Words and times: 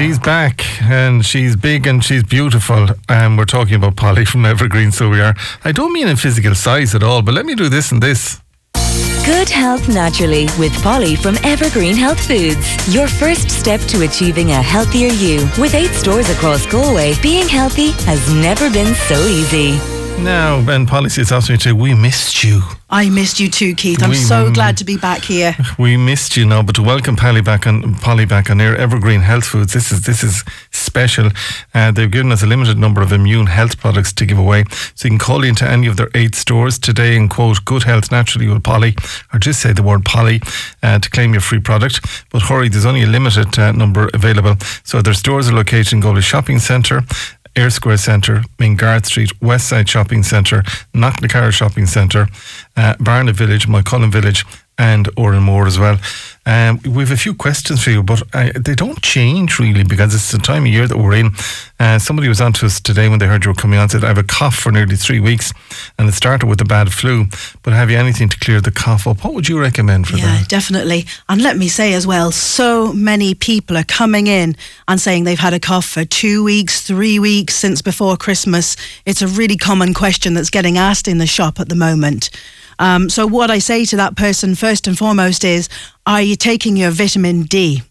She's 0.00 0.18
back 0.18 0.64
and 0.80 1.26
she's 1.26 1.56
big 1.56 1.86
and 1.86 2.02
she's 2.02 2.24
beautiful. 2.24 2.86
And 3.10 3.36
we're 3.36 3.44
talking 3.44 3.74
about 3.74 3.96
Polly 3.96 4.24
from 4.24 4.46
Evergreen, 4.46 4.92
so 4.92 5.10
we 5.10 5.20
are. 5.20 5.34
I 5.62 5.72
don't 5.72 5.92
mean 5.92 6.08
in 6.08 6.16
physical 6.16 6.54
size 6.54 6.94
at 6.94 7.02
all, 7.02 7.20
but 7.20 7.34
let 7.34 7.44
me 7.44 7.54
do 7.54 7.68
this 7.68 7.92
and 7.92 8.02
this. 8.02 8.40
Good 9.26 9.50
health 9.50 9.90
naturally 9.90 10.48
with 10.58 10.72
Polly 10.82 11.16
from 11.16 11.36
Evergreen 11.44 11.96
Health 11.96 12.26
Foods. 12.26 12.94
Your 12.94 13.08
first 13.08 13.50
step 13.50 13.78
to 13.92 14.00
achieving 14.00 14.52
a 14.52 14.62
healthier 14.62 15.08
you. 15.08 15.46
With 15.58 15.74
eight 15.74 15.92
stores 15.92 16.30
across 16.30 16.64
Galway, 16.64 17.12
being 17.20 17.46
healthy 17.46 17.90
has 18.06 18.32
never 18.32 18.70
been 18.70 18.94
so 18.94 19.20
easy. 19.26 19.99
Now, 20.18 20.62
Ben 20.66 20.84
Policy 20.86 21.22
has 21.22 21.32
asked 21.32 21.48
me 21.48 21.56
to. 21.58 21.72
We 21.74 21.94
missed 21.94 22.44
you. 22.44 22.60
I 22.90 23.08
missed 23.08 23.40
you 23.40 23.48
too, 23.48 23.74
Keith. 23.74 24.02
I'm 24.02 24.10
We- 24.10 24.16
so 24.16 24.50
glad 24.50 24.76
to 24.78 24.84
be 24.84 24.96
back 24.98 25.22
here. 25.22 25.56
We 25.78 25.96
missed 25.96 26.36
you 26.36 26.44
now, 26.44 26.62
but 26.62 26.74
to 26.74 26.82
welcome 26.82 27.16
Polly 27.16 27.40
back 27.40 27.66
on 27.66 27.94
Polly 27.94 28.26
back 28.26 28.50
on 28.50 28.60
air. 28.60 28.76
Evergreen 28.76 29.20
Health 29.22 29.46
Foods. 29.46 29.72
This 29.72 29.90
is 29.90 30.02
this 30.02 30.22
is 30.22 30.44
special. 30.72 31.30
Uh, 31.72 31.90
they've 31.90 32.10
given 32.10 32.32
us 32.32 32.42
a 32.42 32.46
limited 32.46 32.76
number 32.76 33.00
of 33.00 33.12
immune 33.12 33.46
health 33.46 33.78
products 33.78 34.12
to 34.14 34.26
give 34.26 34.38
away, 34.38 34.64
so 34.94 35.06
you 35.06 35.10
can 35.10 35.18
call 35.18 35.42
into 35.42 35.64
any 35.66 35.86
of 35.86 35.96
their 35.96 36.10
eight 36.14 36.34
stores 36.34 36.78
today 36.78 37.16
and 37.16 37.30
quote 37.30 37.64
"Good 37.64 37.84
Health 37.84 38.10
Naturally" 38.10 38.46
with 38.48 38.62
Polly, 38.62 38.94
or 39.32 39.38
just 39.38 39.60
say 39.62 39.72
the 39.72 39.82
word 39.82 40.04
Polly 40.04 40.42
uh, 40.82 40.98
to 40.98 41.08
claim 41.10 41.32
your 41.32 41.40
free 41.42 41.60
product. 41.60 42.00
But 42.30 42.42
hurry, 42.42 42.68
there's 42.68 42.84
only 42.86 43.02
a 43.04 43.06
limited 43.06 43.58
uh, 43.58 43.72
number 43.72 44.10
available. 44.12 44.56
So 44.84 45.00
their 45.00 45.14
stores 45.14 45.48
are 45.48 45.54
located 45.54 45.92
in 45.94 46.00
Galway 46.00 46.20
Shopping 46.20 46.58
Centre. 46.58 47.02
Eyre 47.56 47.70
Square 47.70 47.98
Centre, 47.98 48.42
Mainguard 48.58 49.04
Street, 49.06 49.30
Westside 49.40 49.88
Shopping 49.88 50.22
Centre, 50.22 50.62
Knocknacarra 50.94 51.52
Shopping 51.52 51.86
Centre, 51.86 52.28
uh, 52.76 52.94
Barna 52.94 53.32
Village, 53.32 53.66
Moycullen 53.66 54.10
Village, 54.10 54.44
and 54.80 55.06
Oranmore 55.16 55.66
as 55.66 55.78
well. 55.78 55.98
Um, 56.46 56.80
we 56.86 57.02
have 57.04 57.10
a 57.12 57.16
few 57.18 57.34
questions 57.34 57.84
for 57.84 57.90
you, 57.90 58.02
but 58.02 58.22
uh, 58.32 58.50
they 58.58 58.74
don't 58.74 59.00
change 59.02 59.58
really 59.58 59.84
because 59.84 60.14
it's 60.14 60.30
the 60.32 60.38
time 60.38 60.62
of 60.64 60.72
year 60.72 60.88
that 60.88 60.96
we're 60.96 61.12
in. 61.12 61.32
Uh, 61.78 61.98
somebody 61.98 62.28
was 62.28 62.40
on 62.40 62.54
to 62.54 62.66
us 62.66 62.80
today 62.80 63.08
when 63.10 63.18
they 63.18 63.26
heard 63.26 63.44
you 63.44 63.50
were 63.50 63.54
coming 63.54 63.78
on 63.78 63.90
said, 63.90 64.02
I 64.04 64.08
have 64.08 64.16
a 64.18 64.22
cough 64.24 64.56
for 64.56 64.72
nearly 64.72 64.96
three 64.96 65.20
weeks 65.20 65.52
and 65.98 66.08
it 66.08 66.12
started 66.12 66.46
with 66.46 66.60
a 66.62 66.64
bad 66.64 66.92
flu, 66.94 67.26
but 67.62 67.74
have 67.74 67.90
you 67.90 67.98
anything 67.98 68.30
to 68.30 68.38
clear 68.38 68.60
the 68.62 68.70
cough 68.70 69.06
up? 69.06 69.22
What 69.22 69.34
would 69.34 69.48
you 69.50 69.60
recommend 69.60 70.08
for 70.08 70.16
Yeah, 70.16 70.38
that? 70.38 70.48
definitely. 70.48 71.04
And 71.28 71.42
let 71.42 71.58
me 71.58 71.68
say 71.68 71.92
as 71.92 72.06
well, 72.06 72.32
so 72.32 72.92
many 72.94 73.34
people 73.34 73.76
are 73.76 73.84
coming 73.84 74.26
in 74.26 74.56
and 74.88 74.98
saying 74.98 75.24
they've 75.24 75.38
had 75.38 75.52
a 75.54 75.60
cough 75.60 75.84
for 75.86 76.06
two 76.06 76.42
weeks, 76.42 76.80
three 76.80 77.18
weeks 77.18 77.54
since 77.54 77.82
before 77.82 78.16
Christmas. 78.16 78.76
It's 79.04 79.20
a 79.20 79.28
really 79.28 79.58
common 79.58 79.92
question 79.92 80.32
that's 80.32 80.50
getting 80.50 80.78
asked 80.78 81.06
in 81.06 81.18
the 81.18 81.26
shop 81.26 81.60
at 81.60 81.68
the 81.68 81.76
moment. 81.76 82.30
Um, 82.80 83.10
so, 83.10 83.26
what 83.26 83.50
I 83.50 83.58
say 83.58 83.84
to 83.84 83.96
that 83.96 84.16
person 84.16 84.54
first 84.54 84.88
and 84.88 84.98
foremost 84.98 85.44
is 85.44 85.68
Are 86.06 86.22
you 86.22 86.34
taking 86.34 86.76
your 86.76 86.90
vitamin 86.90 87.42
D? 87.42 87.82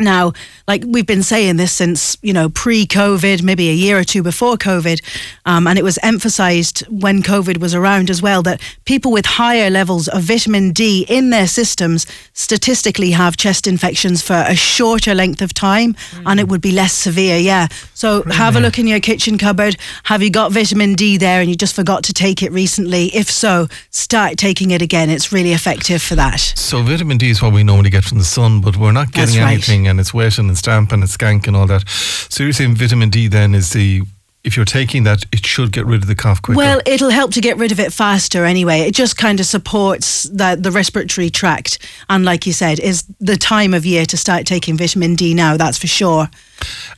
Now, 0.00 0.32
like 0.68 0.84
we've 0.86 1.06
been 1.06 1.24
saying 1.24 1.56
this 1.56 1.72
since, 1.72 2.16
you 2.22 2.32
know, 2.32 2.48
pre 2.48 2.86
COVID, 2.86 3.42
maybe 3.42 3.68
a 3.68 3.72
year 3.72 3.98
or 3.98 4.04
two 4.04 4.22
before 4.22 4.56
COVID, 4.56 5.02
um, 5.44 5.66
and 5.66 5.78
it 5.78 5.82
was 5.82 5.98
emphasized 6.02 6.80
when 6.86 7.22
COVID 7.22 7.58
was 7.58 7.74
around 7.74 8.10
as 8.10 8.22
well 8.22 8.42
that 8.42 8.60
people 8.84 9.10
with 9.10 9.26
higher 9.26 9.70
levels 9.70 10.06
of 10.06 10.22
vitamin 10.22 10.72
D 10.72 11.04
in 11.08 11.30
their 11.30 11.48
systems 11.48 12.06
statistically 12.32 13.10
have 13.10 13.36
chest 13.36 13.66
infections 13.66 14.22
for 14.22 14.44
a 14.46 14.54
shorter 14.54 15.14
length 15.14 15.42
of 15.42 15.52
time 15.52 15.96
and 16.26 16.38
it 16.38 16.48
would 16.48 16.60
be 16.60 16.70
less 16.70 16.92
severe. 16.92 17.36
Yeah. 17.36 17.66
So 17.94 18.22
have 18.24 18.54
a 18.54 18.60
look 18.60 18.78
in 18.78 18.86
your 18.86 19.00
kitchen 19.00 19.38
cupboard. 19.38 19.76
Have 20.04 20.22
you 20.22 20.30
got 20.30 20.52
vitamin 20.52 20.94
D 20.94 21.16
there 21.16 21.40
and 21.40 21.50
you 21.50 21.56
just 21.56 21.74
forgot 21.74 22.04
to 22.04 22.12
take 22.12 22.42
it 22.42 22.52
recently? 22.52 23.06
If 23.06 23.30
so, 23.30 23.66
start 23.90 24.36
taking 24.36 24.70
it 24.70 24.82
again. 24.82 25.10
It's 25.10 25.32
really 25.32 25.52
effective 25.52 26.02
for 26.02 26.14
that. 26.14 26.40
So 26.40 26.82
vitamin 26.82 27.18
D 27.18 27.30
is 27.30 27.42
what 27.42 27.52
we 27.52 27.64
normally 27.64 27.90
get 27.90 28.04
from 28.04 28.18
the 28.18 28.24
sun, 28.24 28.60
but 28.60 28.76
we're 28.76 28.92
not 28.92 29.12
getting 29.12 29.40
right. 29.40 29.52
anything, 29.52 29.87
and 29.88 29.98
it's 29.98 30.14
wetting 30.14 30.48
and 30.48 30.56
stamping 30.56 30.94
and 30.94 31.04
it's 31.04 31.16
skank 31.16 31.46
and 31.46 31.56
all 31.56 31.66
that. 31.66 31.88
So 31.88 32.44
you're 32.44 32.52
saying 32.52 32.76
vitamin 32.76 33.10
D 33.10 33.28
then 33.28 33.54
is 33.54 33.70
the 33.70 34.02
if 34.44 34.56
you're 34.56 34.64
taking 34.64 35.02
that, 35.02 35.24
it 35.32 35.44
should 35.44 35.72
get 35.72 35.84
rid 35.84 36.02
of 36.02 36.08
the 36.08 36.14
cough 36.14 36.40
quicker. 36.40 36.56
Well, 36.56 36.80
it'll 36.86 37.10
help 37.10 37.32
to 37.32 37.40
get 37.40 37.56
rid 37.58 37.72
of 37.72 37.80
it 37.80 37.92
faster 37.92 38.44
anyway. 38.44 38.80
It 38.80 38.94
just 38.94 39.16
kind 39.18 39.40
of 39.40 39.46
supports 39.46 40.22
the, 40.22 40.56
the 40.58 40.70
respiratory 40.70 41.28
tract. 41.28 41.78
And 42.08 42.24
like 42.24 42.46
you 42.46 42.52
said, 42.52 42.78
is 42.78 43.04
the 43.20 43.36
time 43.36 43.74
of 43.74 43.84
year 43.84 44.06
to 44.06 44.16
start 44.16 44.46
taking 44.46 44.78
vitamin 44.78 45.16
D 45.16 45.34
now, 45.34 45.56
that's 45.56 45.76
for 45.76 45.86
sure. 45.88 46.30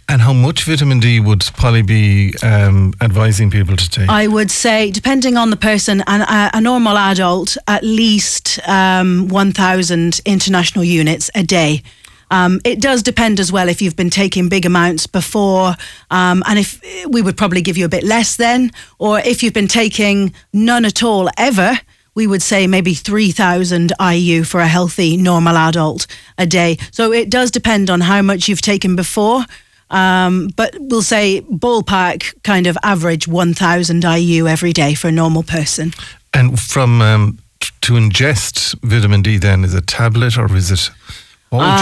and 0.09 0.20
how 0.20 0.32
much 0.32 0.64
vitamin 0.64 1.00
D 1.00 1.19
would 1.19 1.41
Polly 1.56 1.82
be 1.82 2.34
um, 2.43 2.93
advising 3.00 3.50
people 3.50 3.76
to 3.76 3.91
take? 3.91 4.09
I 4.09 4.26
would 4.26 4.50
say, 4.50 4.91
depending 4.91 5.37
on 5.37 5.50
the 5.50 5.56
person, 5.56 6.04
and 6.06 6.22
a, 6.22 6.59
a 6.59 6.60
normal 6.60 6.97
adult, 6.97 7.56
at 7.66 7.82
least 7.82 8.60
um, 8.69 9.28
1,000 9.28 10.20
international 10.25 10.84
units 10.84 11.31
a 11.34 11.43
day. 11.43 11.82
Um, 12.30 12.60
it 12.64 12.80
does 12.80 13.02
depend 13.02 13.41
as 13.41 13.50
well 13.50 13.68
if 13.68 13.82
you've 13.82 13.96
been 13.96 14.10
taking 14.10 14.48
big 14.48 14.64
amounts 14.64 15.06
before, 15.06 15.74
um, 16.10 16.42
and 16.46 16.58
if 16.58 16.80
we 17.08 17.22
would 17.22 17.36
probably 17.36 17.62
give 17.62 17.76
you 17.76 17.84
a 17.84 17.88
bit 17.88 18.04
less 18.04 18.36
then, 18.36 18.70
or 18.98 19.18
if 19.20 19.42
you've 19.42 19.54
been 19.54 19.68
taking 19.68 20.32
none 20.52 20.84
at 20.84 21.02
all 21.02 21.28
ever, 21.36 21.78
we 22.14 22.26
would 22.26 22.42
say 22.42 22.66
maybe 22.66 22.94
3,000 22.94 23.92
IU 24.00 24.44
for 24.44 24.60
a 24.60 24.69
healthy 24.69 25.16
normal 25.16 25.56
adult 25.56 26.06
a 26.38 26.46
day. 26.46 26.76
So 26.90 27.12
it 27.12 27.30
does 27.30 27.50
depend 27.50 27.90
on 27.90 28.00
how 28.00 28.22
much 28.22 28.48
you've 28.48 28.62
taken 28.62 28.96
before. 28.96 29.44
Um, 29.90 30.50
but 30.54 30.76
we'll 30.78 31.02
say 31.02 31.40
ballpark 31.42 32.42
kind 32.44 32.66
of 32.66 32.78
average 32.82 33.26
1,000 33.26 34.04
IU 34.04 34.46
every 34.46 34.72
day 34.72 34.94
for 34.94 35.08
a 35.08 35.12
normal 35.12 35.42
person. 35.42 35.92
and 36.32 36.60
from 36.60 37.02
um, 37.02 37.38
to 37.80 37.94
ingest 37.94 38.78
vitamin 38.82 39.22
D, 39.22 39.38
then 39.38 39.64
is 39.64 39.74
it 39.74 39.86
tablet 39.86 40.38
or 40.38 40.54
is 40.56 40.70
it? 40.70 40.90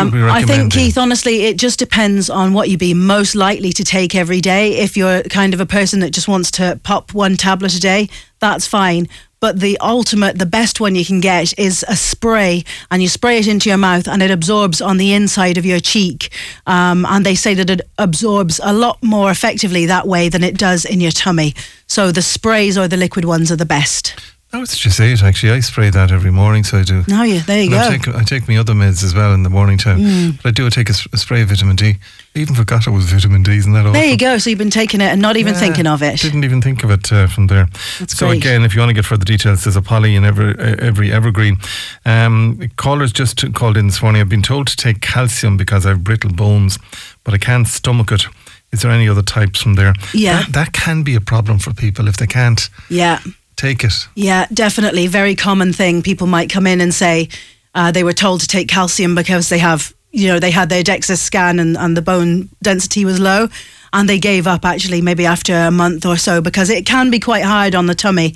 Um, 0.01 0.11
I 0.31 0.43
think, 0.43 0.73
Keith, 0.73 0.97
honestly, 0.97 1.45
it 1.45 1.59
just 1.59 1.79
depends 1.79 2.31
on 2.31 2.55
what 2.55 2.71
you'd 2.71 2.81
be 2.81 2.95
most 2.95 3.35
likely 3.35 3.71
to 3.73 3.85
take 3.85 4.15
every 4.15 4.41
day. 4.41 4.79
If 4.79 4.97
you're 4.97 5.23
kind 5.25 5.53
of 5.53 5.61
a 5.61 5.67
person 5.67 6.01
that 6.01 6.11
just 6.11 6.27
wants 6.27 6.51
to 6.53 6.81
pop 6.85 7.13
one 7.13 7.37
tablet 7.37 7.75
a 7.75 7.81
day, 7.81 8.09
that's 8.41 8.67
fine. 8.67 9.09
But 9.41 9.61
the 9.61 9.79
ultimate, 9.79 10.39
the 10.39 10.47
best 10.47 10.81
one 10.81 10.95
you 10.97 11.05
can 11.05 11.21
get 11.21 11.57
is 11.59 11.85
a 11.87 11.95
spray, 11.97 12.65
and 12.91 13.03
you 13.03 13.09
spray 13.09 13.39
it 13.39 13.47
into 13.47 13.69
your 13.69 13.79
mouth, 13.79 14.09
and 14.09 14.23
it 14.23 14.31
absorbs 14.31 14.81
on 14.81 14.97
the 14.97 15.13
inside 15.13 15.59
of 15.59 15.67
your 15.67 15.81
cheek. 15.81 16.31
Um, 16.67 17.07
and 17.07 17.25
they 17.25 17.37
say 17.37 17.55
that 17.55 17.71
it 17.71 17.83
absorbs 17.99 18.61
a 18.65 18.73
lot 18.73 19.01
more 19.03 19.31
effectively 19.31 19.87
that 19.87 20.09
way 20.09 20.29
than 20.29 20.43
it 20.43 20.57
does 20.59 20.85
in 20.85 21.01
your 21.01 21.13
tummy. 21.13 21.55
So 21.87 22.11
the 22.11 22.23
sprays 22.23 22.77
or 22.77 22.89
the 22.89 22.97
liquid 22.97 23.27
ones 23.27 23.53
are 23.53 23.57
the 23.57 23.67
best. 23.67 24.19
Now 24.51 24.63
it's 24.63 24.79
just 24.79 24.99
it. 24.99 25.23
Actually, 25.23 25.53
I 25.53 25.61
spray 25.61 25.91
that 25.91 26.11
every 26.11 26.31
morning, 26.31 26.65
so 26.65 26.79
I 26.79 26.83
do. 26.83 27.05
No, 27.07 27.23
yeah, 27.23 27.41
there 27.41 27.61
you 27.63 27.71
And 27.71 27.75
I 27.81 27.97
go. 27.99 28.13
take 28.13 28.15
I 28.17 28.25
take 28.25 28.49
my 28.49 28.57
other 28.57 28.73
meds 28.73 29.05
as 29.05 29.15
well 29.15 29.35
in 29.35 29.43
the 29.43 29.51
morning 29.51 29.77
time. 29.77 29.99
Mm. 30.01 30.43
But 30.43 30.49
I 30.49 30.51
do 30.53 30.71
take 30.71 30.89
a 30.89 30.95
spray 30.95 31.43
of 31.43 31.49
vitamin 31.51 31.77
D. 31.77 31.97
I 32.35 32.39
even 32.39 32.55
forgot 32.55 32.87
it 32.87 32.91
was 32.91 33.05
vitamin 33.13 33.43
D. 33.43 33.57
Isn't 33.59 33.75
that 33.75 33.81
awful? 33.81 33.93
There 33.93 34.07
you 34.07 34.17
go. 34.17 34.39
So 34.39 34.49
you've 34.49 34.59
been 34.59 34.71
taking 34.71 35.03
it 35.03 35.11
and 35.13 35.21
not 35.21 35.37
even 35.37 35.53
Yeah, 35.53 35.61
thinking 35.61 35.87
of 35.87 36.03
it. 36.03 36.19
Didn't 36.21 36.45
even 36.45 36.63
think 36.63 36.83
of 36.83 36.91
it 36.91 37.13
uh, 37.13 37.27
from 37.27 37.49
there. 37.49 37.69
That's 37.99 38.17
so 38.17 38.29
great. 38.29 38.39
again, 38.39 38.65
if 38.65 38.75
you 38.75 38.81
want 38.81 38.89
to 38.89 38.95
get 38.95 39.05
further 39.05 39.25
details, 39.27 39.65
there's 39.65 39.77
a 39.77 39.83
Polly 39.83 40.17
in 40.17 40.25
every 40.25 40.55
every 40.59 41.13
evergreen. 41.13 41.59
Um, 42.07 42.71
callers 42.77 43.13
just 43.13 43.53
called 43.53 43.77
in 43.77 43.89
this 43.89 44.01
morning. 44.03 44.23
I've 44.23 44.29
been 44.31 44.43
told 44.43 44.67
to 44.69 44.77
take 44.77 45.03
calcium 45.03 45.59
because 45.59 45.85
I 45.85 45.91
have 45.91 46.03
brittle 46.03 46.33
bones, 46.33 46.79
but 47.23 47.35
I 47.35 47.39
can't 47.39 47.69
stomach 47.69 48.13
it. 48.13 48.27
Is 48.73 48.81
there 48.81 48.91
any 48.91 49.09
other 49.11 49.23
types 49.23 49.61
from 49.63 49.75
there? 49.75 49.93
Yeah. 50.15 50.43
that, 50.45 50.53
that 50.53 50.73
can 50.73 51.03
be 51.03 51.15
a 51.15 51.21
problem 51.21 51.59
for 51.59 51.75
people 51.75 52.09
if 52.09 52.17
they 52.17 52.27
can't 52.27 52.69
Yeah. 52.89 53.21
Take 53.59 53.85
it. 53.85 53.93
Yeah, 54.15 54.47
definitely. 54.53 55.07
Very 55.09 55.35
common 55.35 55.75
thing. 55.75 56.03
People 56.03 56.27
might 56.27 56.49
come 56.49 56.67
in 56.67 56.81
and 56.81 56.95
say 56.95 57.29
uh, 57.75 57.91
they 57.93 58.05
were 58.05 58.15
told 58.15 58.41
to 58.41 58.47
take 58.47 58.69
calcium 58.69 59.15
because 59.15 59.51
they 59.51 59.59
have, 59.59 59.93
you 60.11 60.29
know, 60.29 60.39
they 60.39 60.51
had 60.51 60.71
their 60.71 60.83
DEXA 60.83 61.19
scan 61.19 61.59
and, 61.59 61.77
and 61.77 61.97
the 61.97 62.03
bone 62.03 62.49
density 62.63 63.05
was 63.05 63.21
low. 63.21 63.49
And 63.93 64.09
they 64.09 64.19
gave 64.19 64.47
up 64.47 64.65
actually 64.65 65.03
maybe 65.03 65.27
after 65.27 65.55
a 65.55 65.71
month 65.71 66.07
or 66.07 66.17
so 66.17 66.41
because 66.41 66.71
it 66.71 66.87
can 66.87 67.11
be 67.11 67.19
quite 67.19 67.45
hard 67.45 67.75
on 67.75 67.87
the 67.87 67.95
tummy. 67.95 68.35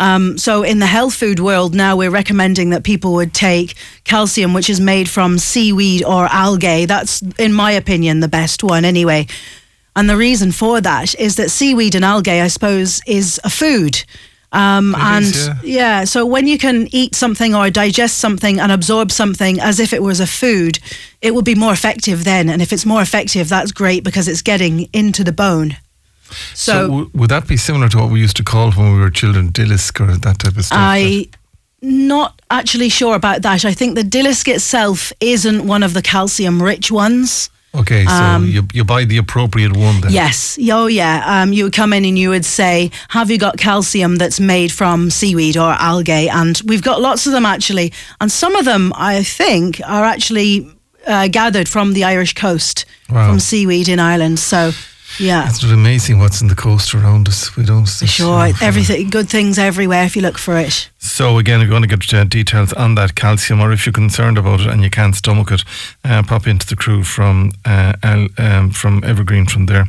Um, 0.00 0.38
so 0.38 0.62
in 0.62 0.80
the 0.80 0.86
health 0.86 1.14
food 1.14 1.38
world 1.38 1.74
now, 1.74 1.96
we're 1.96 2.10
recommending 2.10 2.70
that 2.70 2.82
people 2.82 3.12
would 3.12 3.32
take 3.32 3.76
calcium, 4.02 4.52
which 4.52 4.68
is 4.68 4.80
made 4.80 5.08
from 5.08 5.38
seaweed 5.38 6.04
or 6.04 6.26
algae. 6.26 6.86
That's, 6.86 7.22
in 7.38 7.52
my 7.52 7.72
opinion, 7.72 8.20
the 8.20 8.28
best 8.28 8.64
one 8.64 8.84
anyway. 8.84 9.26
And 9.94 10.10
the 10.10 10.16
reason 10.16 10.50
for 10.50 10.80
that 10.80 11.14
is 11.14 11.36
that 11.36 11.50
seaweed 11.50 11.94
and 11.94 12.04
algae, 12.04 12.40
I 12.40 12.48
suppose, 12.48 13.00
is 13.06 13.40
a 13.44 13.50
food. 13.50 14.04
Um, 14.54 14.94
and 14.94 15.24
is, 15.24 15.48
yeah. 15.48 15.56
yeah, 15.62 16.04
so 16.04 16.24
when 16.24 16.46
you 16.46 16.58
can 16.58 16.86
eat 16.92 17.14
something 17.16 17.54
or 17.56 17.70
digest 17.70 18.18
something 18.18 18.60
and 18.60 18.70
absorb 18.70 19.10
something 19.10 19.60
as 19.60 19.80
if 19.80 19.92
it 19.92 20.00
was 20.02 20.20
a 20.20 20.26
food, 20.26 20.78
it 21.20 21.32
will 21.34 21.42
be 21.42 21.56
more 21.56 21.72
effective 21.72 22.22
then. 22.22 22.48
And 22.48 22.62
if 22.62 22.72
it's 22.72 22.86
more 22.86 23.02
effective, 23.02 23.48
that's 23.48 23.72
great 23.72 24.04
because 24.04 24.28
it's 24.28 24.42
getting 24.42 24.88
into 24.92 25.24
the 25.24 25.32
bone. 25.32 25.76
So, 26.54 26.72
So, 26.72 26.86
w- 26.86 27.10
would 27.14 27.30
that 27.30 27.48
be 27.48 27.56
similar 27.56 27.88
to 27.88 27.98
what 27.98 28.10
we 28.10 28.20
used 28.20 28.36
to 28.36 28.44
call 28.44 28.70
when 28.72 28.94
we 28.94 29.00
were 29.00 29.10
children, 29.10 29.50
dillisk 29.50 30.00
or 30.00 30.16
that 30.16 30.38
type 30.38 30.56
of 30.56 30.64
stuff? 30.64 30.78
I 30.80 31.26
not 31.82 32.40
actually 32.50 32.88
sure 32.88 33.14
about 33.14 33.42
that. 33.42 33.64
I 33.64 33.74
think 33.74 33.94
the 33.94 34.02
dillisk 34.02 34.48
itself 34.48 35.12
isn't 35.20 35.66
one 35.66 35.82
of 35.82 35.92
the 35.94 36.02
calcium 36.02 36.62
rich 36.62 36.90
ones. 36.90 37.50
Okay, 37.74 38.04
so 38.04 38.12
um, 38.12 38.46
you 38.46 38.62
you 38.72 38.84
buy 38.84 39.04
the 39.04 39.18
appropriate 39.18 39.76
one 39.76 40.00
then. 40.00 40.12
Yes. 40.12 40.58
Oh, 40.70 40.86
yeah. 40.86 41.22
Um, 41.26 41.52
you 41.52 41.64
would 41.64 41.72
come 41.72 41.92
in 41.92 42.04
and 42.04 42.18
you 42.18 42.30
would 42.30 42.44
say, 42.44 42.90
Have 43.08 43.30
you 43.30 43.38
got 43.38 43.56
calcium 43.58 44.16
that's 44.16 44.40
made 44.40 44.70
from 44.72 45.10
seaweed 45.10 45.56
or 45.56 45.72
algae? 45.72 46.28
And 46.28 46.60
we've 46.64 46.82
got 46.82 47.00
lots 47.00 47.26
of 47.26 47.32
them 47.32 47.44
actually. 47.46 47.92
And 48.20 48.30
some 48.32 48.54
of 48.56 48.64
them, 48.64 48.92
I 48.96 49.22
think, 49.24 49.80
are 49.86 50.04
actually 50.04 50.68
uh, 51.06 51.28
gathered 51.28 51.68
from 51.68 51.92
the 51.94 52.04
Irish 52.04 52.34
coast, 52.34 52.86
Wow. 53.10 53.28
from 53.28 53.40
seaweed 53.40 53.88
in 53.88 53.98
Ireland. 54.00 54.38
So, 54.38 54.72
yeah. 55.18 55.48
Isn't 55.48 55.70
it 55.70 55.72
amazing 55.72 56.18
what's 56.18 56.40
in 56.40 56.48
the 56.48 56.54
coast 56.54 56.94
around 56.94 57.28
us? 57.28 57.56
We 57.56 57.64
don't. 57.64 57.86
See 57.86 58.06
it. 58.06 58.10
Sure, 58.10 58.48
everything, 58.60 59.10
good 59.10 59.28
things 59.28 59.58
everywhere 59.58 60.04
if 60.04 60.16
you 60.16 60.22
look 60.22 60.38
for 60.38 60.56
it. 60.56 60.90
So 60.98 61.38
again, 61.38 61.60
if 61.60 61.66
you 61.66 61.72
want 61.72 61.88
to 61.88 61.96
get 61.96 62.14
uh, 62.14 62.24
details 62.24 62.72
on 62.72 62.94
that 62.94 63.14
calcium, 63.14 63.60
or 63.60 63.72
if 63.72 63.84
you're 63.84 63.92
concerned 63.92 64.38
about 64.38 64.60
it 64.60 64.68
and 64.68 64.82
you 64.82 64.90
can't 64.90 65.14
stomach 65.14 65.50
it, 65.50 65.62
uh, 66.04 66.22
pop 66.22 66.46
into 66.46 66.66
the 66.66 66.76
crew 66.76 67.04
from 67.04 67.52
uh, 67.64 67.92
Al, 68.02 68.28
um, 68.38 68.70
from 68.70 69.04
Evergreen 69.04 69.46
from 69.46 69.66
there. 69.66 69.84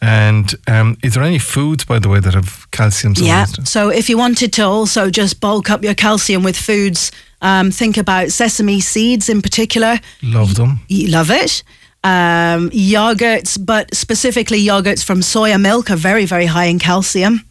And 0.00 0.54
um, 0.66 0.96
is 1.02 1.14
there 1.14 1.22
any 1.22 1.38
foods, 1.38 1.84
by 1.84 1.98
the 1.98 2.08
way, 2.08 2.20
that 2.20 2.34
have 2.34 2.70
calcium? 2.70 3.14
Yeah. 3.16 3.46
So 3.64 3.88
if 3.88 4.08
you 4.08 4.18
wanted 4.18 4.52
to 4.54 4.62
also 4.62 5.10
just 5.10 5.40
bulk 5.40 5.70
up 5.70 5.82
your 5.82 5.94
calcium 5.94 6.42
with 6.42 6.56
foods, 6.56 7.12
um, 7.40 7.70
think 7.70 7.96
about 7.96 8.30
sesame 8.30 8.80
seeds 8.80 9.28
in 9.28 9.42
particular. 9.42 10.00
Love 10.22 10.56
them. 10.56 10.80
You 10.88 11.08
love 11.08 11.30
it. 11.30 11.62
Um, 12.06 12.70
yogurts, 12.70 13.58
but 13.58 13.92
specifically 13.92 14.64
yogurts 14.64 15.04
from 15.04 15.22
soya 15.22 15.60
milk 15.60 15.90
are 15.90 15.96
very, 15.96 16.24
very 16.24 16.46
high 16.46 16.66
in 16.66 16.78
calcium. 16.78 17.44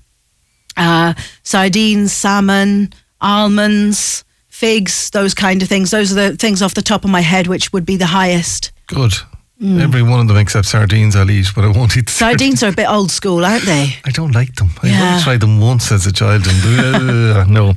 Uh, 0.77 1.13
sardines, 1.43 2.13
salmon, 2.13 2.93
almonds, 3.19 4.23
figs, 4.47 5.09
those 5.09 5.33
kind 5.33 5.61
of 5.61 5.67
things. 5.67 5.91
Those 5.91 6.13
are 6.13 6.31
the 6.31 6.37
things 6.37 6.61
off 6.61 6.73
the 6.73 6.81
top 6.81 7.03
of 7.03 7.09
my 7.09 7.19
head 7.19 7.47
which 7.47 7.73
would 7.73 7.85
be 7.85 7.97
the 7.97 8.05
highest. 8.05 8.71
Good. 8.87 9.13
Every 9.63 10.03
one 10.03 10.19
of 10.19 10.27
them 10.27 10.35
except 10.35 10.67
sardines 10.67 11.15
I'll 11.15 11.31
eat, 11.31 11.47
but 11.55 11.63
I 11.63 11.67
won't 11.69 11.95
eat 11.95 12.07
the 12.07 12.11
Sardines 12.11 12.61
are 12.61 12.67
a 12.67 12.73
bit 12.73 12.89
old 12.89 13.09
school, 13.09 13.45
aren't 13.45 13.63
they? 13.65 13.95
I 14.03 14.11
don't 14.11 14.33
like 14.35 14.53
them. 14.55 14.69
I 14.83 14.87
Yeah. 14.87 15.11
only 15.11 15.23
tried 15.23 15.39
them 15.39 15.61
once 15.61 15.93
as 15.93 16.05
a 16.05 16.11
child, 16.11 16.45
and 16.45 17.37
uh, 17.37 17.45
no. 17.45 17.73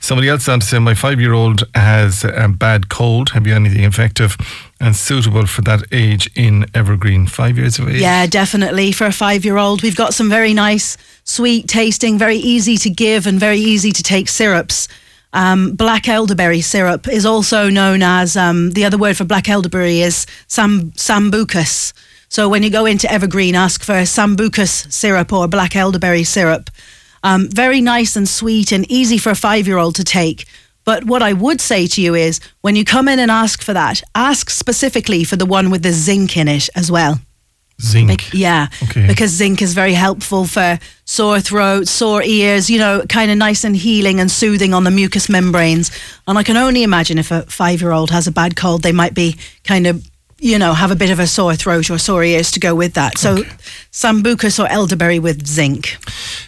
Somebody 0.00 0.28
else 0.28 0.46
on 0.50 0.60
to 0.60 0.66
say, 0.66 0.78
my 0.78 0.92
five-year-old 0.94 1.64
has 1.74 2.24
a 2.24 2.48
bad 2.48 2.90
cold. 2.90 3.30
Have 3.30 3.46
you 3.46 3.54
anything 3.54 3.84
effective 3.84 4.36
and 4.80 4.94
suitable 4.94 5.46
for 5.46 5.62
that 5.62 5.82
age 5.92 6.28
in 6.34 6.66
Evergreen? 6.74 7.26
Five 7.26 7.56
years 7.56 7.78
of 7.78 7.88
age. 7.88 8.02
Yeah, 8.02 8.26
definitely. 8.26 8.92
For 8.92 9.06
a 9.06 9.12
five 9.12 9.46
year 9.46 9.56
old, 9.56 9.82
we've 9.82 9.96
got 9.96 10.12
some 10.12 10.28
very 10.28 10.52
nice, 10.52 10.98
sweet 11.24 11.68
tasting, 11.68 12.18
very 12.18 12.36
easy 12.36 12.76
to 12.76 12.90
give, 12.90 13.26
and 13.26 13.40
very 13.40 13.58
easy 13.58 13.92
to 13.92 14.02
take 14.02 14.28
syrups. 14.28 14.88
Um, 15.34 15.74
black 15.74 16.08
elderberry 16.08 16.60
syrup 16.60 17.08
is 17.08 17.26
also 17.26 17.68
known 17.68 18.02
as 18.02 18.36
um, 18.36 18.70
the 18.70 18.84
other 18.84 18.96
word 18.96 19.16
for 19.16 19.24
black 19.24 19.48
elderberry 19.48 20.00
is 20.00 20.26
sam- 20.46 20.92
sambucus. 20.92 21.92
So 22.28 22.48
when 22.48 22.62
you 22.62 22.70
go 22.70 22.86
into 22.86 23.10
Evergreen, 23.12 23.56
ask 23.56 23.82
for 23.82 23.94
sambucus 24.04 24.90
syrup 24.92 25.32
or 25.32 25.48
black 25.48 25.74
elderberry 25.74 26.24
syrup. 26.24 26.70
Um, 27.24 27.48
very 27.48 27.80
nice 27.80 28.16
and 28.16 28.28
sweet 28.28 28.70
and 28.70 28.88
easy 28.90 29.18
for 29.18 29.30
a 29.30 29.34
five 29.34 29.66
year 29.66 29.78
old 29.78 29.96
to 29.96 30.04
take. 30.04 30.46
But 30.84 31.04
what 31.04 31.22
I 31.22 31.32
would 31.32 31.60
say 31.60 31.86
to 31.88 32.00
you 32.00 32.14
is 32.14 32.40
when 32.60 32.76
you 32.76 32.84
come 32.84 33.08
in 33.08 33.18
and 33.18 33.30
ask 33.30 33.62
for 33.62 33.72
that, 33.72 34.02
ask 34.14 34.50
specifically 34.50 35.24
for 35.24 35.36
the 35.36 35.46
one 35.46 35.70
with 35.70 35.82
the 35.82 35.92
zinc 35.92 36.36
in 36.36 36.46
it 36.46 36.68
as 36.76 36.90
well. 36.90 37.20
Zinc. 37.82 38.32
Yeah, 38.32 38.68
Okay. 38.84 39.06
because 39.06 39.30
zinc 39.32 39.60
is 39.60 39.74
very 39.74 39.94
helpful 39.94 40.46
for 40.46 40.78
sore 41.04 41.40
throat, 41.40 41.88
sore 41.88 42.22
ears, 42.22 42.70
you 42.70 42.78
know, 42.78 43.04
kind 43.08 43.30
of 43.30 43.36
nice 43.36 43.64
and 43.64 43.76
healing 43.76 44.20
and 44.20 44.30
soothing 44.30 44.72
on 44.74 44.84
the 44.84 44.90
mucous 44.90 45.28
membranes. 45.28 45.90
And 46.26 46.38
I 46.38 46.42
can 46.44 46.56
only 46.56 46.82
imagine 46.82 47.18
if 47.18 47.30
a 47.30 47.42
five 47.42 47.80
year 47.80 47.92
old 47.92 48.10
has 48.10 48.26
a 48.26 48.32
bad 48.32 48.54
cold, 48.56 48.82
they 48.82 48.92
might 48.92 49.12
be 49.14 49.36
kind 49.64 49.86
of, 49.86 50.06
you 50.38 50.58
know, 50.58 50.72
have 50.72 50.90
a 50.92 50.96
bit 50.96 51.10
of 51.10 51.18
a 51.18 51.26
sore 51.26 51.56
throat 51.56 51.90
or 51.90 51.98
sore 51.98 52.22
ears 52.24 52.50
to 52.52 52.60
go 52.60 52.74
with 52.74 52.94
that. 52.94 53.18
So, 53.18 53.42
sambucus 53.92 54.58
or 54.62 54.66
elderberry 54.68 55.18
with 55.18 55.46
zinc. 55.46 55.96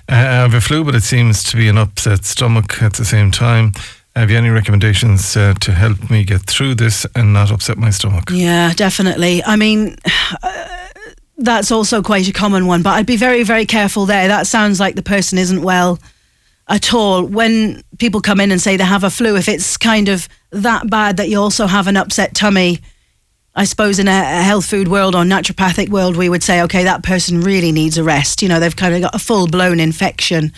Uh, 0.08 0.14
I 0.14 0.17
have 0.17 0.55
a 0.55 0.61
flu, 0.61 0.84
but 0.84 0.94
it 0.94 1.02
seems 1.02 1.43
to 1.44 1.56
be 1.56 1.69
an 1.69 1.76
upset 1.78 2.25
stomach 2.25 2.82
at 2.82 2.94
the 2.94 3.05
same 3.05 3.31
time. 3.31 3.73
Have 4.14 4.31
you 4.31 4.38
any 4.38 4.49
recommendations 4.49 5.37
uh, 5.37 5.52
to 5.61 5.73
help 5.73 6.08
me 6.11 6.25
get 6.25 6.43
through 6.43 6.76
this 6.76 7.05
and 7.14 7.32
not 7.34 7.50
upset 7.50 7.76
my 7.76 7.90
stomach? 7.90 8.31
Yeah, 8.31 8.73
definitely. 8.75 9.43
I 9.44 9.56
mean, 9.56 9.96
that's 11.38 11.71
also 11.71 12.03
quite 12.03 12.29
a 12.29 12.33
common 12.33 12.67
one, 12.67 12.83
but 12.83 12.91
I'd 12.91 13.06
be 13.06 13.17
very, 13.17 13.43
very 13.43 13.67
careful 13.67 14.06
there. 14.06 14.29
That 14.29 14.47
sounds 14.47 14.81
like 14.81 14.94
the 14.94 15.03
person 15.03 15.38
isn't 15.38 15.62
well 15.62 15.99
at 16.69 16.94
all. 16.94 17.25
When 17.25 17.83
people 17.99 18.21
come 18.21 18.41
in 18.41 18.50
and 18.50 18.61
say 18.61 18.77
they 18.77 18.85
have 18.85 19.05
a 19.05 19.11
flu, 19.11 19.37
if 19.37 19.49
it's 19.49 19.77
kind 19.77 20.09
of 20.09 20.29
that 20.50 20.88
bad 20.88 21.19
that 21.19 21.29
you 21.29 21.38
also 21.38 21.67
have 21.67 21.88
an 21.88 21.97
upset 21.97 22.35
tummy, 22.35 22.81
I 23.55 23.65
suppose 23.65 23.99
in 23.99 24.09
a, 24.09 24.11
a 24.11 24.43
health 24.43 24.67
food 24.67 24.88
world 24.88 25.15
or 25.15 25.25
naturopathic 25.25 25.88
world, 25.88 26.17
we 26.17 26.29
would 26.29 26.43
say, 26.43 26.62
okay, 26.62 26.85
that 26.85 27.03
person 27.03 27.41
really 27.41 27.73
needs 27.73 27.99
a 27.99 28.05
rest. 28.05 28.43
You 28.43 28.49
know, 28.49 28.61
they've 28.61 28.75
kind 28.75 28.94
of 28.94 29.03
got 29.03 29.15
a 29.15 29.19
full 29.19 29.47
blown 29.47 29.81
infection. 29.81 30.53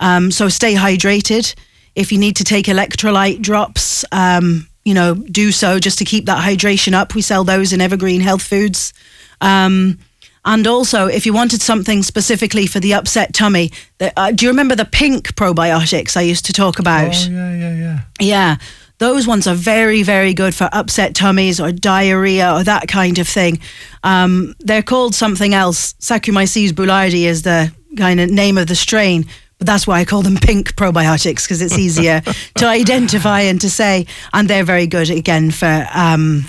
Um, 0.00 0.30
so 0.30 0.48
stay 0.48 0.74
hydrated. 0.74 1.54
If 1.94 2.10
you 2.10 2.18
need 2.18 2.36
to 2.36 2.44
take 2.44 2.66
electrolyte 2.66 3.40
drops, 3.40 4.04
um, 4.10 4.68
you 4.84 4.94
know, 4.94 5.14
do 5.14 5.52
so 5.52 5.78
just 5.78 5.98
to 5.98 6.04
keep 6.04 6.26
that 6.26 6.44
hydration 6.44 6.92
up. 6.92 7.14
We 7.14 7.22
sell 7.22 7.44
those 7.44 7.72
in 7.72 7.80
Evergreen 7.80 8.20
Health 8.20 8.42
Foods. 8.42 8.92
Um, 9.40 9.98
and 10.44 10.66
also, 10.66 11.06
if 11.06 11.24
you 11.26 11.32
wanted 11.32 11.62
something 11.62 12.02
specifically 12.02 12.66
for 12.66 12.80
the 12.80 12.92
upset 12.94 13.32
tummy, 13.32 13.72
the, 13.98 14.12
uh, 14.18 14.30
do 14.30 14.44
you 14.44 14.50
remember 14.50 14.74
the 14.74 14.84
pink 14.84 15.34
probiotics 15.36 16.16
I 16.16 16.22
used 16.22 16.44
to 16.46 16.52
talk 16.52 16.78
about? 16.78 17.14
Oh, 17.14 17.30
yeah, 17.30 17.54
yeah, 17.54 17.74
yeah. 17.74 18.00
Yeah, 18.20 18.56
those 18.98 19.26
ones 19.26 19.46
are 19.46 19.54
very, 19.54 20.02
very 20.02 20.34
good 20.34 20.54
for 20.54 20.68
upset 20.72 21.14
tummies 21.14 21.60
or 21.60 21.72
diarrhea 21.72 22.52
or 22.54 22.62
that 22.64 22.88
kind 22.88 23.18
of 23.18 23.26
thing. 23.26 23.58
Um, 24.02 24.54
they're 24.60 24.82
called 24.82 25.14
something 25.14 25.54
else. 25.54 25.94
Saccharomyces 25.94 26.70
boulardii 26.70 27.24
is 27.24 27.42
the 27.42 27.72
kind 27.96 28.20
of 28.20 28.30
name 28.30 28.58
of 28.58 28.66
the 28.66 28.76
strain, 28.76 29.26
but 29.58 29.66
that's 29.66 29.86
why 29.86 30.00
I 30.00 30.04
call 30.04 30.22
them 30.22 30.36
pink 30.36 30.76
probiotics 30.76 31.44
because 31.44 31.62
it's 31.62 31.78
easier 31.78 32.20
to 32.56 32.66
identify 32.66 33.40
and 33.40 33.60
to 33.62 33.70
say. 33.70 34.06
And 34.32 34.48
they're 34.48 34.64
very 34.64 34.86
good 34.86 35.10
again 35.10 35.50
for 35.50 35.86
um, 35.94 36.44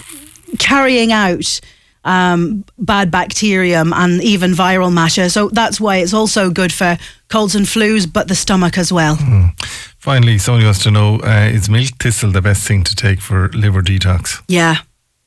carrying 0.60 1.12
out. 1.12 1.62
Um, 2.06 2.63
bad 2.78 3.10
bacterium 3.10 3.92
and 3.92 4.22
even 4.22 4.52
viral 4.52 4.94
matter. 4.94 5.28
So 5.28 5.50
that's 5.50 5.81
why 5.81 5.98
it's 5.98 6.13
also 6.13 6.52
good 6.52 6.72
for 6.72 7.00
colds 7.30 7.56
and 7.56 7.66
flus, 7.66 8.06
but 8.06 8.28
the 8.28 8.36
stomach 8.36 8.78
as 8.78 8.94
well. 8.94 9.18
Finally, 9.98 10.38
somebody 10.38 10.66
wants 10.66 10.84
to 10.84 10.92
know 10.92 11.19
uh, 11.24 11.50
is 11.52 11.68
milk 11.68 11.98
thistle 12.00 12.31
the 12.31 12.44
best 12.44 12.68
thing 12.68 12.84
to 12.84 12.96
take 12.96 13.19
for 13.19 13.50
liver 13.54 13.81
detox? 13.81 14.44
Yeah. 14.48 14.75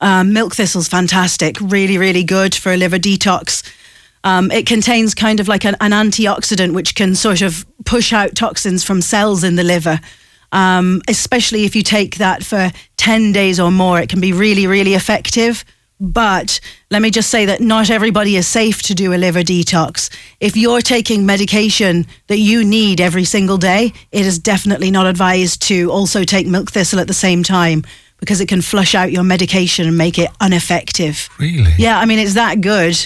Um, 0.01 0.33
milk 0.33 0.55
thistle's 0.55 0.87
fantastic. 0.87 1.57
Really, 1.61 1.99
really 1.99 2.23
good 2.23 2.55
for 2.55 2.71
a 2.73 2.77
liver 2.77 2.99
detox. 2.99 3.69
Um, 4.25 4.51
it 4.51 4.67
contains 4.67 5.15
kind 5.15 5.41
of 5.41 5.49
like 5.49 5.65
an, 5.65 5.77
an 5.81 5.91
antioxidant 5.91 6.75
which 6.75 6.95
can 6.95 7.15
sort 7.15 7.43
of 7.43 7.67
push 7.85 8.13
out 8.13 8.35
toxins 8.35 8.85
from 8.85 9.01
cells 9.03 9.43
in 9.43 9.57
the 9.57 9.65
liver. 9.65 10.01
Um, 10.53 11.03
especially 11.09 11.65
if 11.65 11.77
you 11.77 11.83
take 11.83 12.17
that 12.17 12.43
for 12.43 12.71
10 12.97 13.33
days 13.33 13.61
or 13.61 13.71
more, 13.71 14.01
it 14.01 14.09
can 14.09 14.21
be 14.21 14.33
really, 14.33 14.67
really 14.67 14.95
effective. 14.95 15.65
But 16.01 16.61
let 16.91 17.03
me 17.03 17.11
just 17.11 17.29
say 17.29 17.47
that 17.47 17.61
not 17.61 17.91
everybody 17.91 18.37
is 18.37 18.47
safe 18.47 18.83
to 18.83 18.95
do 18.95 19.13
a 19.13 19.17
liver 19.17 19.43
detox. 19.43 20.11
If 20.39 20.57
you're 20.57 20.81
taking 20.81 21.27
medication 21.27 22.07
that 22.29 22.39
you 22.39 22.65
need 22.65 23.01
every 23.01 23.25
single 23.25 23.59
day, 23.59 23.93
it 24.13 24.25
is 24.25 24.39
definitely 24.39 24.91
not 24.91 25.07
advised 25.07 25.63
to 25.63 25.91
also 25.91 26.23
take 26.25 26.47
milk 26.47 26.71
thistle 26.71 27.01
at 27.01 27.09
the 27.09 27.15
same 27.15 27.43
time 27.43 27.85
because 28.19 28.41
it 28.41 28.49
can 28.49 28.63
flush 28.63 28.95
out 28.95 29.13
your 29.13 29.25
medication 29.25 29.87
and 29.87 29.97
make 29.97 30.19
it 30.19 30.31
ineffective. 30.41 31.29
Really? 31.39 31.73
Yeah, 31.79 31.99
I 31.99 32.05
mean, 32.05 32.19
it's 32.19 32.35
that 32.35 32.61
good 32.61 32.97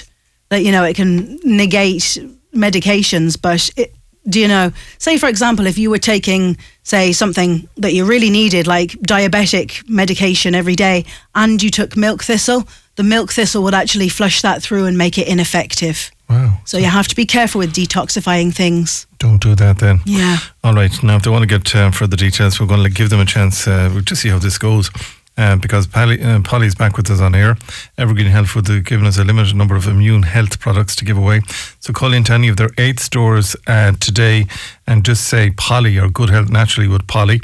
that, 0.51 0.63
you 0.63 0.73
know, 0.73 0.85
it 0.85 0.97
can 0.97 1.39
negate 1.45 2.19
medications, 2.55 3.41
but 3.41 3.71
it, 3.77 3.95
do 4.29 4.39
you 4.39 4.49
know, 4.49 4.71
say 4.99 5.19
for 5.19 5.29
example, 5.29 5.67
if 5.67 5.79
you 5.79 5.91
were 5.91 5.99
taking, 5.99 6.57
say, 6.83 7.13
something 7.13 7.69
that 7.77 7.93
you 7.93 8.05
really 8.05 8.31
needed, 8.31 8.67
like 8.67 8.91
diabetic 8.93 9.89
medication 9.89 10.55
every 10.55 10.77
day, 10.77 11.05
and 11.35 11.63
you 11.63 11.71
took 11.71 11.97
milk 11.97 12.23
thistle, 12.23 12.69
the 12.97 13.03
milk 13.03 13.33
thistle 13.33 13.63
would 13.63 13.75
actually 13.75 14.09
flush 14.09 14.43
that 14.43 14.63
through 14.63 14.87
and 14.87 14.99
make 14.99 15.19
it 15.19 15.29
ineffective. 15.29 16.11
Wow. 16.29 16.59
So 16.65 16.79
you 16.79 16.87
have 16.87 17.09
to 17.09 17.17
be 17.17 17.27
careful 17.27 17.59
with 17.59 17.75
detoxifying 17.75 18.55
things. 18.55 19.07
Don't 19.19 19.41
do 19.41 19.55
that 19.55 19.79
then. 19.79 20.01
Yeah. 20.07 20.39
All 20.65 20.73
right. 20.73 21.03
Now, 21.03 21.17
if 21.17 21.23
they 21.23 21.31
want 21.31 21.43
to 21.43 21.59
get 21.59 21.75
uh, 21.75 21.91
further 21.91 22.17
details, 22.17 22.59
we're 22.59 22.67
going 22.67 22.83
to 22.83 22.91
give 22.91 23.11
them 23.11 23.21
a 23.21 23.27
chance. 23.27 23.67
Uh, 23.67 23.91
we'll 23.93 24.03
just 24.03 24.23
see 24.23 24.31
how 24.31 24.39
this 24.39 24.57
goes. 24.57 24.91
Uh, 25.39 25.57
because 25.57 25.87
Polly, 25.87 26.23
uh, 26.23 26.41
Polly's 26.43 26.75
back 26.75 26.97
with 26.99 27.11
us 27.11 27.21
on 27.21 27.35
air. 27.35 27.57
Evergreen 27.97 28.27
Health 28.27 28.51
Food 28.51 28.69
have 28.69 28.85
given 28.85 29.07
us 29.07 29.17
a 29.17 29.25
limited 29.25 29.57
number 29.57 29.75
of 29.75 29.87
immune 29.87 30.25
health 30.25 30.61
products 30.61 30.95
to 30.97 31.07
give 31.07 31.17
away. 31.17 31.41
So 31.81 31.95
call 31.95 32.13
into 32.13 32.35
any 32.35 32.49
of 32.49 32.59
their 32.59 32.69
eight 32.77 33.01
stores 33.01 33.57
uh, 33.67 33.93
today 33.93 34.45
and 34.87 35.07
just 35.07 35.25
say 35.25 35.51
Polly 35.51 35.99
or 35.99 36.11
Good 36.11 36.29
Health 36.29 36.51
Naturally 36.51 36.87
with 36.87 37.07
Polly 37.07 37.41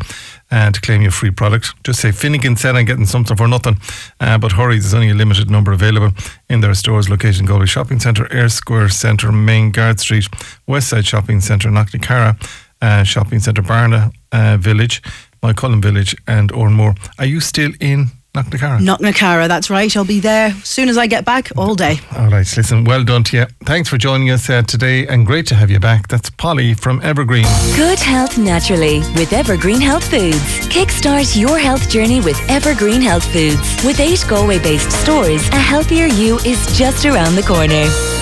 uh, 0.51 0.71
to 0.71 0.81
claim 0.81 1.03
your 1.03 1.11
free 1.11 1.31
product. 1.31 1.75
Just 1.85 2.01
say 2.01 2.13
Finnegan 2.13 2.57
said 2.57 2.77
I'm 2.77 2.85
getting 2.85 3.07
something 3.07 3.37
for 3.37 3.49
nothing. 3.49 3.77
Uh, 4.21 4.39
but 4.39 4.53
hurry, 4.53 4.79
there's 4.79 4.95
only 4.95 5.11
a 5.11 5.15
limited 5.15 5.51
number 5.51 5.73
available 5.73 6.11
in 6.49 6.61
their 6.61 6.75
stores 6.75 7.09
located 7.09 7.41
in 7.41 7.47
Galway 7.47 7.67
Shopping 7.67 8.01
Centre, 8.01 8.33
Eyre 8.33 8.49
Square 8.49 8.91
Centre, 8.91 9.33
Main 9.33 9.71
Guard 9.71 10.01
Street, 10.01 10.25
Westside 10.67 11.07
Shopping 11.07 11.41
Centre, 11.41 11.69
Knocknacarra 11.69 12.37
uh, 12.81 13.05
Shopping 13.05 13.41
Centre, 13.41 13.63
Barna 13.63 14.13
uh, 14.33 14.57
Village, 14.57 15.03
Moycullen 15.43 15.83
Village, 15.83 16.17
and 16.27 16.53
Oranmore. 16.53 16.99
Are 17.19 17.27
you 17.27 17.41
still 17.41 17.73
in 17.81 18.07
Knocknacarra. 18.43 18.79
Knocknacarra, 18.81 19.49
that's 19.49 19.71
right. 19.71 19.95
I'll 19.97 20.05
be 20.05 20.21
there 20.21 20.49
as 20.49 20.69
soon 20.69 20.89
as 20.89 20.97
I 20.97 21.07
get 21.07 21.25
back 21.25 21.51
all 21.57 21.75
day. 21.75 21.99
All 22.17 22.29
right, 22.29 22.47
listen, 22.57 22.85
well 22.85 23.05
done 23.05 23.25
to 23.25 23.37
you. 23.39 23.47
Thanks 23.65 23.89
for 23.89 23.99
joining 23.99 24.31
us 24.31 24.49
uh, 24.49 24.63
today 24.63 25.07
and 25.07 25.27
great 25.27 25.47
to 25.49 25.55
have 25.55 25.71
you 25.71 25.81
back. 25.81 26.09
That's 26.09 26.31
Polly 26.31 26.75
from 26.75 27.01
Evergreen. 27.03 27.47
Good 27.77 27.99
health 27.99 28.39
naturally 28.39 29.01
with 29.17 29.33
Evergreen 29.33 29.81
Health 29.81 30.09
Foods. 30.09 30.39
Kickstart 30.69 31.39
your 31.39 31.59
health 31.59 31.89
journey 31.91 32.21
with 32.21 32.39
Evergreen 32.49 33.01
Health 33.01 33.25
Foods. 33.33 33.85
With 33.85 34.01
eight 34.01 34.25
Galway 34.29 34.59
based 34.59 34.91
stores, 34.93 35.47
a 35.49 35.57
healthier 35.59 36.07
you 36.07 36.39
is 36.41 36.65
just 36.79 37.05
around 37.05 37.35
the 37.35 37.43
corner. 37.43 38.18